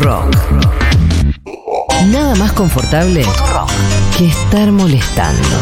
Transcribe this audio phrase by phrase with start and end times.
[0.00, 0.34] Futurock.
[2.10, 3.22] Nada más confortable
[4.16, 5.58] que estar molestando.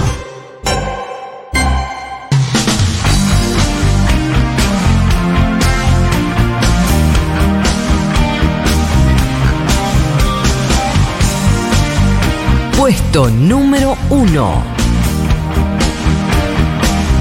[12.76, 14.62] Puesto número uno.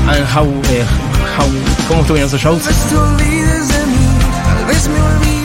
[0.08, 0.86] And how, eh,
[1.38, 2.62] how- ¿Cómo estuvieron esos shows?
[5.20, 5.37] Mi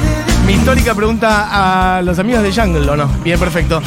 [0.63, 3.09] histórica pregunta a los amigos de Jungle, ¿o no?
[3.25, 3.83] Bien, perfecto.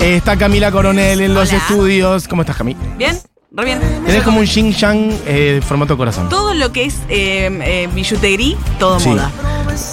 [0.00, 1.58] Eh, está Camila Coronel en los Hola.
[1.58, 2.26] estudios.
[2.26, 2.76] ¿Cómo estás, Cami?
[2.98, 3.16] ¿Bien?
[3.52, 3.80] Re bien.
[4.04, 6.28] Tenés como un Xing Yang eh, formato corazón.
[6.28, 9.10] Todo lo que es eh, eh, billutería, todo Sí.
[9.10, 9.30] moda.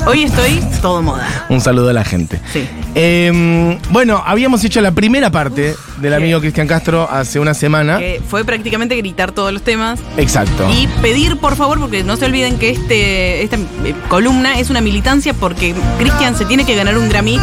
[0.08, 1.46] Hoy estoy todo moda.
[1.50, 2.40] Un saludo a la gente.
[2.52, 2.68] Sí.
[2.96, 8.00] Eh, bueno, habíamos hecho la primera parte del amigo Cristian Castro hace una semana.
[8.00, 10.68] Que fue prácticamente gritar todos los temas Exacto.
[10.72, 14.82] y pedir por favor, porque no se olviden que este esta eh, columna es una
[14.82, 17.40] militancia porque Cristian se tiene que ganar un Grammy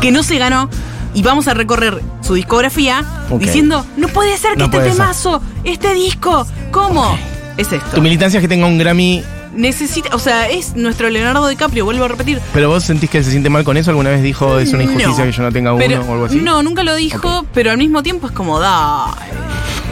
[0.00, 0.68] que no se ganó.
[1.14, 3.04] Y vamos a recorrer su discografía
[3.38, 4.92] diciendo, no puede ser que No este ser.
[4.92, 7.18] temazo, este disco, ¿cómo?
[7.58, 7.86] Es esto.
[7.96, 9.22] Tu militancia es que tenga un Grammy,
[9.54, 12.40] Necesita, o sea, es nuestro Leonardo DiCaprio, vuelvo a repetir.
[12.54, 13.90] pero vos sentís que se siente mal con eso.
[13.90, 15.24] ¿Alguna vez dijo es una injusticia No.
[15.24, 16.36] que yo no tenga uno Pero- o algo así?
[16.40, 19.12] No, nunca lo dijo, pero al mismo tiempo es como, dale,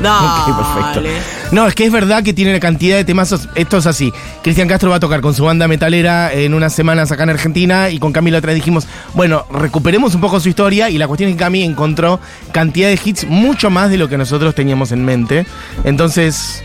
[0.03, 0.27] dale.
[0.53, 0.57] Ok,
[0.93, 1.11] perfecto.
[1.53, 3.49] No, es que es verdad que tiene una cantidad de temazos.
[3.55, 4.13] Esto es así.
[4.43, 7.91] Cristian Castro va a tocar con su banda metalera en unas semanas acá en Argentina
[7.91, 11.29] y con Camilo otra vez dijimos, bueno, recuperemos un poco su historia y la cuestión
[11.31, 12.21] es que Cami encontró
[12.53, 15.45] cantidad de hits mucho más de lo que nosotros teníamos en mente.
[15.85, 16.63] Entonces,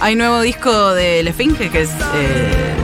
[0.00, 2.74] Hay nuevo disco de La Esfinge, que es eh,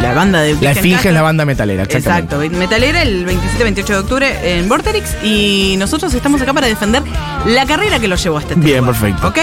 [0.00, 2.34] la banda de La Esfinge es la banda metalera, exactamente.
[2.34, 7.02] Exacto, Metalera el 27-28 de octubre en Vorterix y nosotros estamos acá para defender
[7.46, 8.86] la carrera que lo llevó a este Bien, tipo.
[8.86, 9.28] perfecto.
[9.28, 9.38] ¿Ok?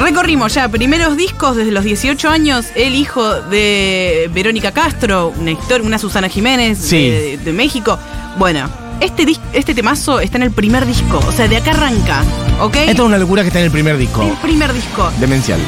[0.00, 5.86] Recorrimos ya primeros discos desde los 18 años, el hijo de Verónica Castro, una historia,
[5.86, 7.10] una Susana Jiménez Sí.
[7.10, 7.98] de, de México.
[8.38, 8.68] Bueno,
[9.00, 12.22] este, este temazo está en el primer disco, o sea, de acá arranca,
[12.60, 12.76] ¿ok?
[12.76, 14.22] Esto es una locura que está en el primer disco.
[14.22, 15.10] El primer disco.
[15.20, 15.60] Demencial.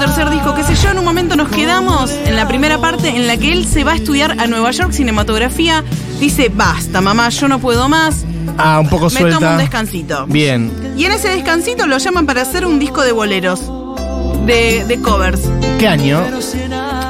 [0.00, 3.26] Tercer disco, qué sé yo, en un momento nos quedamos en la primera parte en
[3.26, 5.84] la que él se va a estudiar a Nueva York cinematografía.
[6.18, 8.24] Dice, basta, mamá, yo no puedo más.
[8.56, 9.56] Ah, un poco Me tomo un suelta.
[9.58, 10.26] descansito.
[10.26, 10.72] Bien.
[10.96, 13.60] Y en ese descansito lo llaman para hacer un disco de boleros.
[14.46, 15.42] De, de covers.
[15.78, 16.22] ¿Qué año?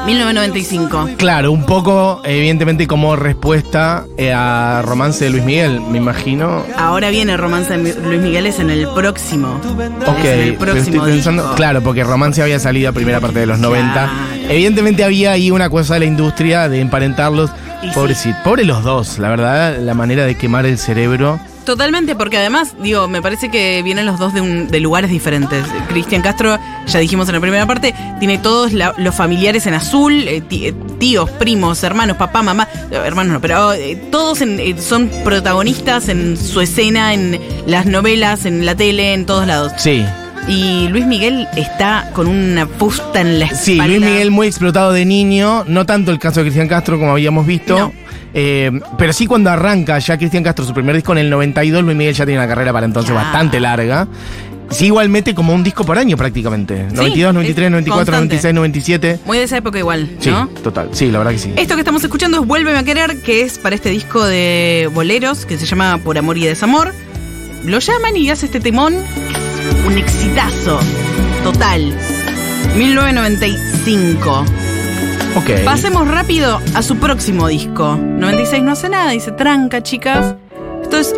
[0.06, 1.08] 1995.
[1.16, 6.64] Claro, un poco, evidentemente, como respuesta eh, a Romance de Luis Miguel, me imagino.
[6.76, 9.60] Ahora viene Romance de Luis Miguel, es en el próximo.
[10.06, 11.42] Ok, Es en el pero estoy próximo pensando.
[11.42, 11.56] disco.
[11.56, 13.92] Claro, porque Romance había salido a primera parte de los 90.
[13.92, 14.10] Claro.
[14.48, 17.50] Evidentemente había ahí una cosa de la industria de emparentarlos.
[17.82, 17.92] Y sí.
[17.94, 18.36] Pobrecito.
[18.44, 21.40] Pobre los dos, la verdad, la manera de quemar el cerebro.
[21.64, 25.64] Totalmente, porque además, digo, me parece que vienen los dos de, un- de lugares diferentes.
[25.88, 30.26] Cristian Castro, ya dijimos en la primera parte, tiene todos la- los familiares en azul,
[30.26, 34.74] eh, eh, tíos, primos, hermanos, papá, mamá, eh, hermanos no, pero eh, todos en- eh,
[34.80, 39.72] son protagonistas en su escena, en las novelas, en la tele, en todos lados.
[39.76, 40.04] Sí.
[40.48, 43.62] Y Luis Miguel está con una fusta en la espalda.
[43.62, 47.12] Sí, Luis Miguel muy explotado de niño, no tanto el caso de Cristian Castro como
[47.12, 47.78] habíamos visto.
[47.78, 47.92] No.
[48.32, 51.96] Eh, pero sí cuando arranca ya Cristian Castro su primer disco en el 92, Luis
[51.96, 54.06] Miguel ya tiene una carrera para entonces bastante larga.
[54.70, 56.84] Sí, igual mete como un disco por año prácticamente.
[56.92, 58.36] 92, 93, es 94, constante.
[58.52, 59.18] 96, 97.
[59.26, 60.46] Muy de esa época igual, Sí, ¿no?
[60.62, 60.90] total.
[60.92, 61.52] Sí, la verdad que sí.
[61.56, 65.44] Esto que estamos escuchando es Vuélveme a querer, que es para este disco de boleros
[65.44, 66.94] que se llama Por amor y desamor.
[67.64, 70.78] Lo llaman y hace este temón, es un exitazo
[71.42, 71.92] total.
[72.78, 74.44] 1995.
[75.36, 75.64] Ok.
[75.64, 77.96] Pasemos rápido a su próximo disco.
[77.96, 80.34] 96 no hace nada, dice tranca, chicas.
[80.82, 81.14] Esto es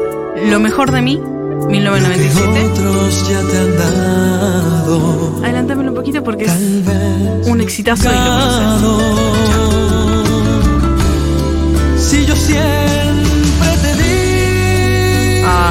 [0.49, 1.21] Lo mejor de mí,
[1.69, 2.65] 1997.
[2.67, 6.53] Otros ya te han dado, Adelantámelo un poquito porque es
[7.47, 8.83] un exitazo y lo conoces.
[12.11, 13.02] Si yo di.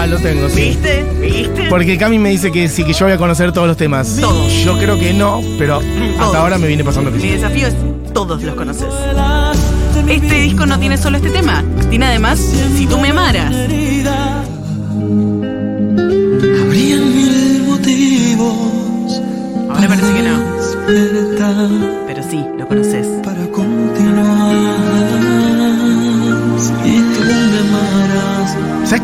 [0.01, 0.61] Ah, lo tengo, sí.
[0.61, 1.05] ¿Viste?
[1.21, 1.67] ¿Viste?
[1.69, 4.17] Porque Cami me dice que sí, que yo voy a conocer todos los temas.
[4.19, 4.51] Todos.
[4.65, 6.19] Yo creo que no, pero Todos.
[6.19, 7.29] hasta ahora me viene pasando que Mi sí.
[7.33, 7.75] desafío es
[8.11, 8.87] todos los conoces.
[10.09, 12.39] Este disco no tiene solo este tema, tiene además
[12.75, 13.53] Si tú me amaras.
[16.63, 19.21] Habrían mil motivos.
[19.69, 20.39] Ahora parece que no,
[22.07, 22.90] pero sí, lo conoces.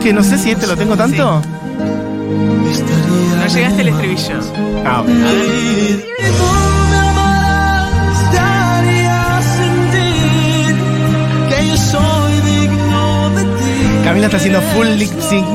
[0.08, 1.42] Que no sé si este lo tengo tanto?
[3.42, 4.40] No llegaste al estribillo.
[4.86, 5.04] Ah.
[14.06, 15.46] Camila está haciendo full lip sync.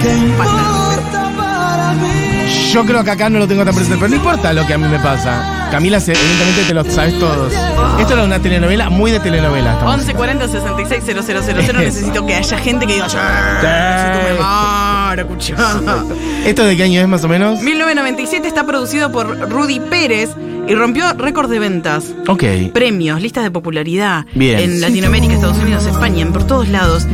[0.00, 2.31] ¿Qué importa para mí?
[2.72, 4.78] Yo creo que acá no lo tengo tan presente, pero no importa lo que a
[4.78, 5.68] mí me pasa.
[5.70, 7.52] Camila, evidentemente te lo sabes todos.
[8.00, 9.74] Esto era una telenovela, muy de telenovela.
[9.74, 11.78] estamos 1140 66 000.
[11.78, 13.16] Necesito que haya gente que diga, "Sí,
[13.62, 16.16] necesito me muero, escuchando".
[16.46, 17.60] ¿Esto de qué año es más o menos?
[17.60, 20.30] 1997 está producido por Rudy Pérez
[20.66, 22.04] y rompió récord de ventas.
[22.26, 22.44] Ok.
[22.72, 24.58] Premios, listas de popularidad Bien.
[24.58, 27.06] en Latinoamérica, Estados Unidos, España, en por todos lados.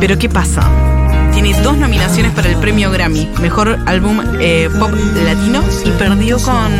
[0.00, 0.68] Pero ¿qué pasa?
[1.36, 4.90] Tiene dos nominaciones para el premio Grammy, mejor álbum eh, pop
[5.22, 6.72] latino y perdió con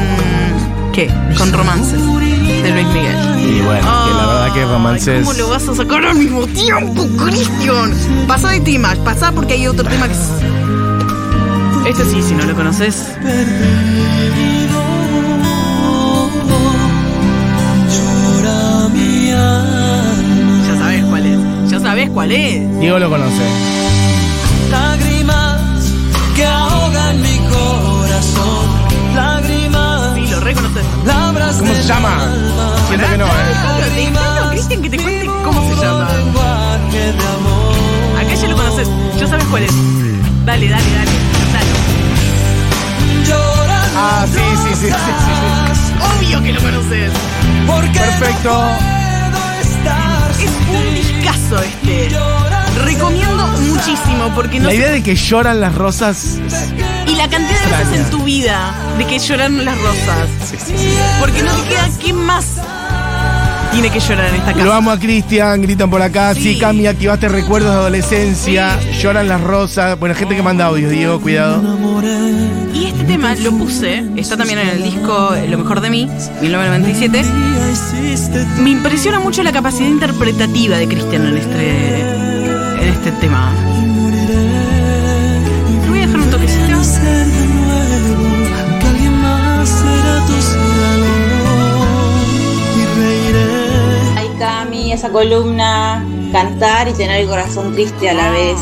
[0.95, 1.11] ¿qué?
[1.37, 3.17] Con Romances de Luis Miguel.
[3.39, 5.27] Y bueno, que la verdad que romances.
[5.27, 7.93] ¿Cómo lo vas a sacar al mismo tiempo, Cristian?
[8.27, 10.31] Pasa de temas, pasa porque hay otro tema que es.
[11.91, 13.13] Este sí, si no lo conoces.
[20.67, 21.71] Ya sabes cuál es.
[21.71, 22.81] Ya sabes cuál es.
[22.81, 23.86] Diego lo conoce.
[24.71, 25.61] Lágrimas
[26.35, 28.67] que ahogan mi corazón.
[29.15, 30.85] Lágrimas, Sí, lo reconoces.
[31.05, 32.23] labras ¿Cómo se llama?
[32.23, 32.75] alma.
[32.89, 34.51] Siento que no, ¿eh?
[34.51, 36.09] Cristian, que te cuente cómo se llama.
[36.13, 37.75] Lenguaje de amor.
[38.19, 38.89] Acá ya lo conoces.
[39.19, 39.73] Ya sabes cuál es.
[40.45, 41.11] Dale, dale, dale.
[41.53, 41.71] Dale.
[43.27, 45.93] Lloran Ah, sí, sí, sí, sí, sí.
[46.19, 47.13] Obvio que lo conoces.
[47.67, 48.63] porque Perfecto.
[54.37, 56.39] Porque no La idea de que lloran las rosas.
[57.09, 57.97] Y la cantidad de veces Extraña.
[57.97, 60.29] en tu vida de que lloran las rosas.
[61.19, 62.45] Porque no te queda qué más
[63.73, 64.65] tiene que llorar en esta casa.
[64.65, 66.35] Lo amo a Cristian, gritan por acá.
[66.35, 66.59] Sí, Sí.
[66.59, 68.79] Cami, activaste recuerdos de adolescencia.
[69.03, 69.99] Lloran las rosas.
[69.99, 71.63] Bueno, gente que manda audios, Diego, cuidado.
[72.73, 76.09] Y este tema lo puse, está también en el disco Lo mejor de mí,
[76.41, 77.23] 1997.
[78.63, 82.01] Me impresiona mucho la capacidad interpretativa de Cristian en este,
[82.83, 83.53] en este tema.
[94.97, 96.03] Esa columna,
[96.33, 98.59] cantar y tener el corazón triste a la vez.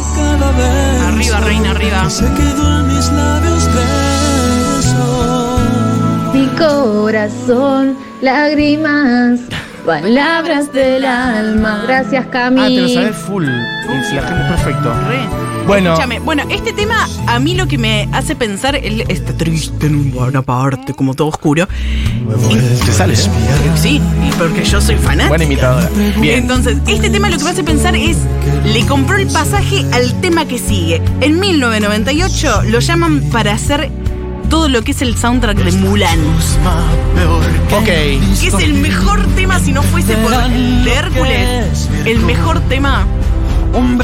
[1.06, 2.10] Arriba, reina, arriba.
[2.10, 5.58] se quedó en mis labios beso.
[6.34, 9.40] Mi corazón, lágrimas,
[9.84, 11.84] palabras del alma.
[11.86, 12.60] Gracias, Cami.
[12.60, 13.44] Ah, te lo sabes full.
[13.44, 14.92] Y la gente perfecto.
[15.08, 15.64] Re.
[15.66, 15.92] Bueno.
[15.92, 20.12] Escúchame, bueno, este tema a mí lo que me hace pensar, él está triste en
[20.16, 21.66] una parte, como todo oscuro.
[22.86, 23.16] Te sale.
[23.16, 25.28] Sí, y porque yo soy fanática.
[25.28, 25.88] Buena imitadora.
[26.20, 26.40] Bien.
[26.40, 28.18] Entonces, este tema lo que me hace pensar es,
[28.64, 31.00] le compró el pasaje al tema que sigue.
[31.20, 33.90] En 1998 lo llaman para hacer
[34.48, 36.18] todo lo que es el soundtrack de Mulan.
[37.72, 37.84] Ok.
[37.84, 43.06] Que es el mejor tema, si no fuese por el de Hércules, el mejor tema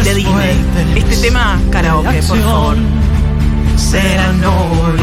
[0.02, 0.58] de Disney.
[0.96, 2.76] Este tema, karaoke, por favor.
[3.76, 5.00] Serán hoy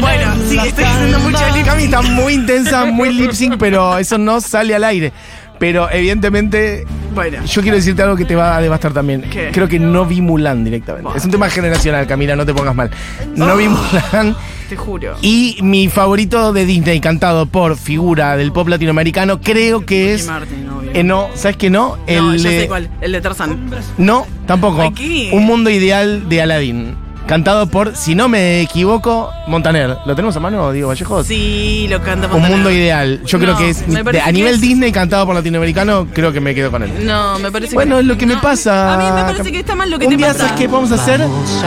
[0.00, 4.40] Bueno, sí, estoy haciendo mucho lip está muy intensa, muy lip sync, pero eso no
[4.40, 5.12] sale al aire.
[5.58, 9.22] Pero evidentemente, Bueno, yo quiero decirte algo que te va a devastar también.
[9.30, 9.50] ¿Qué?
[9.52, 11.10] Creo que no vi Mulan directamente.
[11.16, 12.90] Es un tema generacional, Camila, no te pongas mal.
[13.36, 14.36] No vi Mulan.
[14.68, 15.14] te juro.
[15.22, 20.26] Y mi favorito de Disney, cantado por figura del pop latinoamericano, creo que es.
[20.26, 21.96] Martin, eh, no, ¿sabes qué no?
[22.08, 23.70] no, ya de- sé cuál, el de Tarzán.
[23.98, 24.82] No, tampoco.
[24.82, 25.30] Aquí.
[25.32, 27.03] Un mundo ideal de Aladdin.
[27.26, 29.96] Cantado por, si no me equivoco, Montaner.
[30.04, 31.26] ¿Lo tenemos a mano, Diego Vallejos?
[31.26, 32.50] Sí, lo canta Un Montaner.
[32.56, 33.22] mundo ideal.
[33.24, 33.86] Yo creo que es.
[33.88, 37.06] de- a que nivel es- Disney cantado por latinoamericano, creo que me quedo con él.
[37.06, 38.00] No, me parece Bueno, que.
[38.02, 38.92] es lo que me pasa.
[38.94, 40.38] A mí me parece que está mal lo que Un te día, pasa.
[40.40, 40.68] ¿sabes qué?
[40.68, 41.20] Vamos a hacer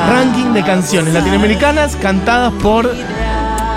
[0.07, 2.91] ranking de canciones latinoamericanas cantadas por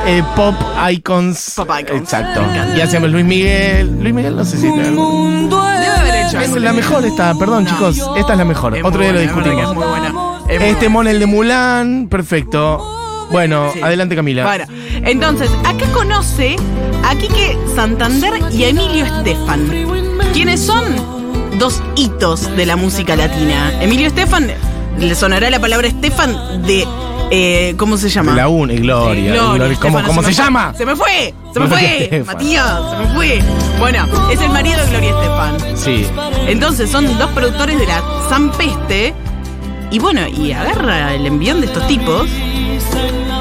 [0.06, 0.54] eh, pop
[0.90, 1.54] icons.
[1.56, 1.99] Pop icons.
[2.02, 2.42] Exacto.
[2.76, 3.90] Y hacemos Luis Miguel.
[4.00, 4.66] Luis Miguel, no sé si.
[4.66, 7.70] Debe haber hecho Es la mejor esta, perdón No.
[7.70, 7.96] chicos.
[8.18, 8.76] Esta es la mejor.
[8.76, 9.70] Es Otro día lo buena, que discutimos.
[9.70, 10.29] Es muy buena.
[10.50, 10.88] Este buena.
[10.90, 12.97] mon el de Mulan, perfecto.
[13.30, 13.80] Bueno, Sí.
[13.80, 14.45] adelante Camila.
[14.45, 14.64] Bueno,
[15.04, 16.57] entonces, acá conoce
[17.04, 19.71] a Quique Santander y a Emilio Estefan.
[20.33, 20.85] ¿Quiénes son?
[21.59, 23.73] Dos hitos de la música latina.
[23.80, 24.50] Emilio Estefan,
[24.99, 26.87] le sonará la palabra Estefan de.
[27.30, 28.35] eh, ¿Cómo se llama?
[28.35, 29.33] La UN, Gloria.
[29.33, 29.78] Gloria, Gloria.
[29.80, 30.45] ¿Cómo, cómo se, me fue.
[30.45, 30.75] llama?
[30.76, 32.26] Se me fue, se me Gloria fue, Estefan.
[32.35, 33.42] Matías, se me fue.
[33.78, 35.76] Bueno, es el marido de Gloria Estefan.
[35.76, 36.07] Sí.
[36.49, 39.14] Entonces son dos productores de la Zampeste.
[39.90, 42.28] Y bueno, y agarra el envión de estos tipos.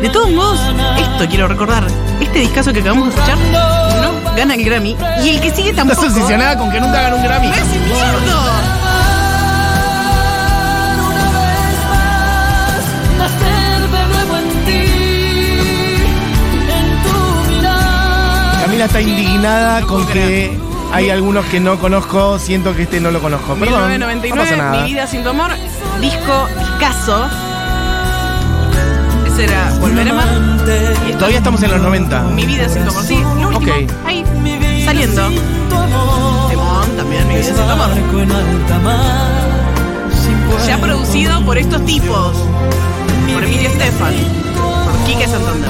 [0.01, 0.59] De todos modos,
[0.97, 1.85] esto quiero recordar.
[2.19, 4.95] Este discazo que acabamos de escuchar no gana el Grammy.
[5.23, 6.07] Y el que sigue Estás tampoco.
[6.07, 7.47] obsesionada con que nunca hagan un Grammy.
[7.47, 7.63] ¡No es.
[18.61, 20.57] Camila está indignada con que
[20.91, 23.53] hay algunos que no conozco, siento que este no lo conozco.
[23.55, 24.83] Perdón, no 1999, pasa nada.
[24.83, 25.51] Mi vida sin tu amor,
[26.01, 26.47] disco
[26.79, 27.27] Caso.
[29.27, 30.27] Ese era Volver a amar.
[30.27, 32.21] Y esto- Todavía estamos en los 90.
[32.23, 33.03] Mi vida sin tu amor.
[33.03, 33.57] Sí, lo último.
[33.73, 33.91] Ok.
[34.05, 34.23] Ahí,
[34.85, 35.29] saliendo.
[36.49, 37.89] Temón, también Mi vida sin tu amor.
[40.11, 42.35] Sin Ya producido por estos tipos.
[43.33, 44.13] Por Emilio Estefan.
[44.85, 45.69] Por Quique Santander.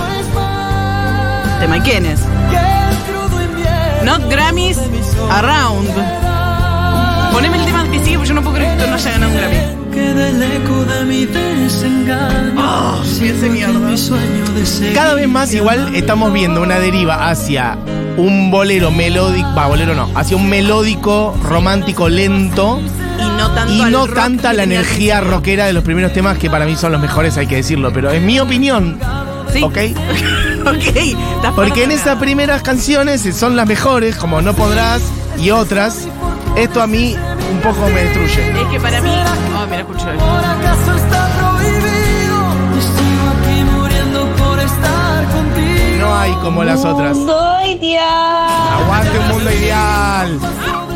[1.60, 2.22] Tema ¿y quién es?
[4.04, 4.78] Not Grammys
[5.30, 5.90] Around.
[7.32, 9.32] Poneme el tema que sigue porque yo no puedo creer que esto no haya ganado
[9.32, 9.80] un Grammy.
[12.58, 13.02] Oh,
[13.50, 14.94] mierda.
[14.94, 17.78] Cada vez más igual estamos viendo una deriva hacia
[18.18, 22.80] un bolero melódico, va, bolero no, hacia un melódico, romántico, lento
[23.18, 26.66] Y no tanto y no tanta la energía rockera de los primeros temas que para
[26.66, 29.00] mí son los mejores, hay que decirlo, pero es mi opinión,
[29.54, 29.64] Sí.
[29.64, 29.78] ¿ok?
[31.44, 31.56] ok.
[31.56, 35.02] Porque en esas primeras canciones son las mejores, como No Podrás
[35.38, 36.08] y otras.
[36.56, 37.16] Esto a mí
[37.52, 38.62] un poco me destruye.
[38.62, 39.10] Es que para mí.
[39.10, 40.26] Oh, mira, escucho esto.
[40.26, 42.38] ¿Por acaso está prohibido?
[42.76, 46.00] Yo sigo aquí muriendo por estar contigo.
[46.00, 47.18] No hay como las otras.
[47.18, 48.84] Mundo ideal.
[48.84, 50.40] Aguante un mundo ideal.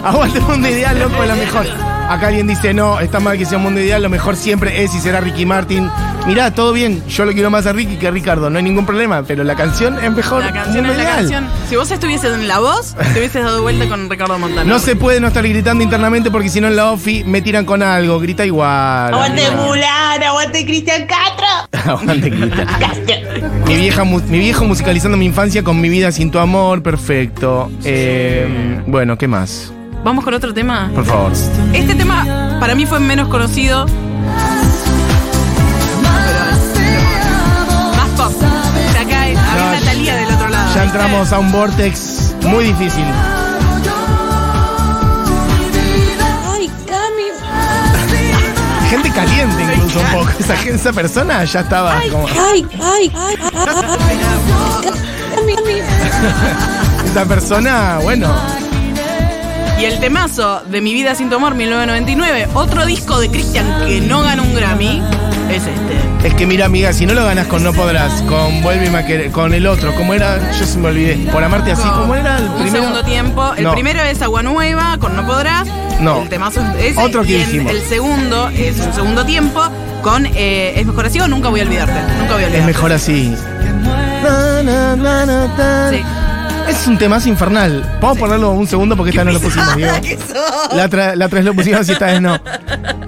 [0.03, 1.65] Aguante un mundo ideal, loco, es la mejor.
[2.13, 4.93] Acá alguien dice, no, está mal que sea un mundo ideal, lo mejor siempre es
[4.93, 5.89] y será Ricky Martin.
[6.27, 8.86] Mirá, todo bien, yo lo quiero más a Ricky que a Ricardo, no hay ningún
[8.86, 10.43] problema, pero la canción es mejor.
[10.43, 11.17] La canción mundo es la ideal.
[11.17, 11.48] canción.
[11.67, 14.63] Si vos estuvieses en la voz, te hubieses dado vuelta con Ricardo Montana.
[14.63, 17.65] No se puede no estar gritando internamente porque si no en la OFI me tiran
[17.65, 19.12] con algo, grita igual.
[19.12, 19.50] Aguante.
[19.50, 21.48] Mulan, aguante Cristian Castro.
[21.93, 22.67] Aguante, Cristian.
[22.79, 23.15] Castro.
[23.65, 27.72] Mi, vieja, mi viejo musicalizando mi infancia con mi vida sin tu amor, perfecto.
[27.84, 29.74] Eh, bueno, ¿qué más?
[30.03, 30.89] Vamos con otro tema.
[30.93, 31.31] Por favor.
[31.74, 33.86] Este tema para mí fue menos conocido.
[37.95, 38.33] Más pop.
[39.00, 40.75] Acá No, una Talía del otro lado.
[40.75, 43.05] Ya entramos a un vortex muy difícil.
[46.51, 48.89] Ay, Cami.
[48.89, 50.29] Gente caliente incluso un poco.
[50.39, 52.27] Esa, esa persona ya estaba como...
[52.27, 53.38] Ay, ay, ay, ay.
[55.36, 55.74] Cami, Cami.
[57.10, 58.27] Esa persona, bueno.
[59.80, 64.00] Y el temazo de Mi vida sin tu amor, 1999, otro disco de Christian que
[64.01, 65.01] no ganó un Grammy,
[65.50, 66.27] es este.
[66.27, 69.32] Es que mira, amiga, si no lo ganas con No Podrás, con Vuelve a querer,
[69.32, 70.39] con el otro, ¿cómo era?
[70.58, 71.15] Yo se me olvidé.
[71.32, 72.75] Por amarte así, Con ¿cómo era el un primero?
[72.77, 73.53] segundo tiempo.
[73.58, 73.72] El No.
[73.74, 75.68] primero es Agua Nueva, con No Podrás.
[76.00, 76.22] No.
[76.22, 77.01] El temazo es ese.
[77.01, 77.72] Otro que y dijimos.
[77.72, 79.62] El segundo es un segundo tiempo
[80.01, 81.94] con eh, Es mejor así o Nunca voy a olvidarte.
[82.20, 82.60] Nunca voy a olvidarte.
[82.60, 83.36] Es mejor así.
[85.92, 86.03] Sí.
[86.74, 87.84] Es un temazo infernal.
[88.01, 89.94] Vamos a ponerlo un segundo porque esta no lo pusimos, Diego.
[90.74, 92.39] La otra, la otra vez lo pusimos y esta vez no.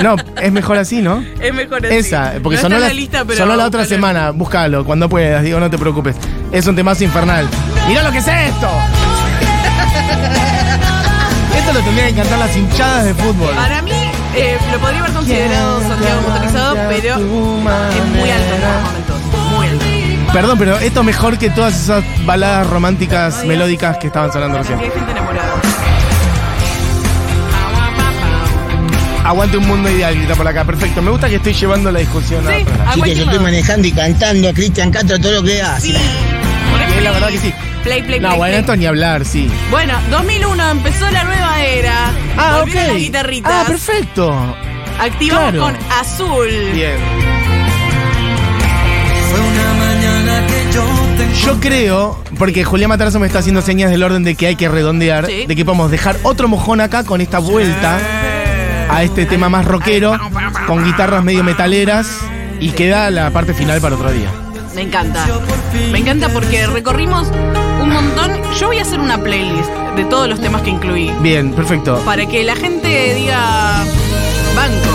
[0.04, 1.26] No, es mejor así, ¿no?
[1.42, 1.96] Es mejor así.
[1.96, 3.96] Esa, porque no sonó, está la, en la lista, pero sonó la otra búscalo.
[3.96, 4.30] semana.
[4.32, 6.16] Búscalo, cuando puedas, digo, no te preocupes.
[6.52, 7.48] Es un temazo infernal.
[7.88, 8.70] ¡Mira lo que es esto!
[11.58, 13.56] esto lo tendrían que cantar las hinchadas de fútbol.
[13.56, 19.05] Para mí, eh, lo podría haber considerado Santiago Motorizado, pero es muy alto en.
[20.34, 24.78] Perdón, pero esto es mejor que todas esas baladas románticas, melódicas que estaban sonando recién.
[24.80, 25.54] Aquí hay gente enamorada.
[29.24, 30.64] Aguante un mundo ideal, grita por acá.
[30.66, 31.02] Perfecto.
[31.02, 32.74] Me gusta que estoy llevando la discusión a Sí, lado.
[32.84, 35.88] aguante Chicos, yo estoy manejando y cantando a Cristian Castro todo lo que hace.
[35.88, 35.94] Sí.
[35.94, 37.54] Sí, la verdad que sí.
[37.84, 38.60] Play, play, No, play, bueno, play.
[38.62, 39.50] esto ni hablar, sí.
[39.72, 42.12] Bueno, 2001 empezó la nueva era.
[42.38, 42.92] Ah, Volvieron ok.
[42.94, 43.52] las guitarritas.
[43.54, 44.56] Ah, perfecto.
[45.00, 45.60] Activamos claro.
[45.66, 46.48] con Azul.
[46.74, 46.96] Bien.
[51.66, 55.26] Creo, porque Julián Matarazo me está haciendo señas del orden de que hay que redondear,
[55.26, 55.46] Sí.
[55.48, 58.00] de que podemos dejar otro mojón acá con esta vuelta
[58.90, 60.16] a este tema más rockero,
[60.68, 62.20] con guitarras medio metaleras,
[62.60, 64.30] y queda la parte final para otro día.
[64.76, 65.26] Me encanta.
[65.92, 67.28] Me encanta porque recorrimos
[67.82, 68.32] un montón.
[68.60, 71.12] Yo voy a hacer una playlist de todos los temas que incluí.
[71.22, 71.98] Bien, perfecto.
[72.06, 73.84] Para que la gente diga
[74.56, 74.95] banco.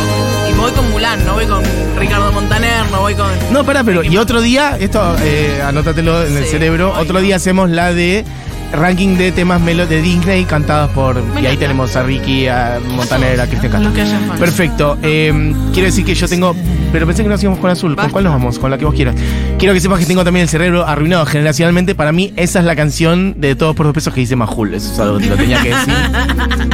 [0.71, 1.65] Voy con Mulan, no voy con
[1.99, 3.29] Ricardo Montaner, no voy con.
[3.51, 7.03] No, pará, pero y otro día, esto eh, anótatelo en el cerebro, voy.
[7.03, 8.25] otro día hacemos la de
[8.73, 11.23] ranking de temas melo de Disney cantados por...
[11.43, 13.93] y ahí tenemos a Ricky, a Montaner, a Cristian Castro.
[14.39, 14.99] Perfecto.
[15.03, 16.55] eh, quiero decir que yo tengo...
[16.93, 17.91] Pero pensé que nos íbamos con azul.
[17.91, 18.11] ¿Con Basta.
[18.13, 18.59] cuál nos vamos?
[18.59, 19.15] Con la que vos quieras.
[19.59, 21.95] Quiero que sepas que tengo también el cerebro arruinado generacionalmente.
[21.95, 24.75] Para mí, esa es la canción de Todos por dos pesos que dice Majul.
[24.75, 25.95] Eso es algo que lo tenía que decir.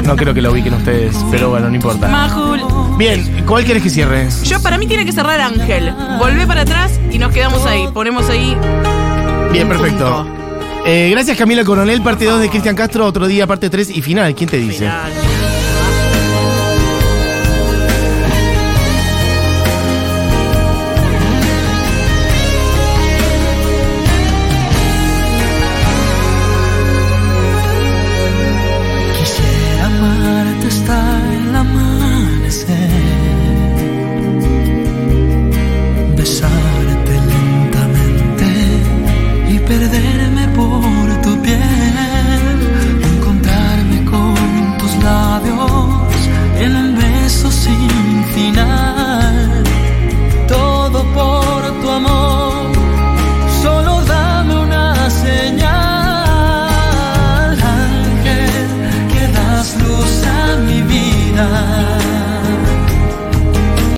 [0.04, 2.08] No creo que lo ubiquen ustedes, pero bueno, no importa.
[2.08, 2.60] Majul.
[2.96, 4.26] Bien, ¿cuál quieres que cierre?
[4.44, 5.92] Yo para mí tiene que cerrar Ángel.
[6.18, 7.86] Volvé para atrás y nos quedamos ahí.
[7.92, 8.56] Ponemos ahí.
[9.52, 10.45] Bien, perfecto.
[10.88, 14.36] Eh, gracias Camila Coronel, parte 2 de Cristian Castro, otro día, parte 3 y final.
[14.36, 14.84] ¿Quién te dice?
[14.84, 15.12] Final.
[29.18, 32.90] Quisiera amarte hasta el amanecer,
[36.16, 36.85] besar